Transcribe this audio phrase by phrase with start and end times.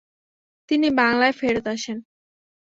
[0.69, 1.97] তিনি বাংলায় ফেরৎ আসেন।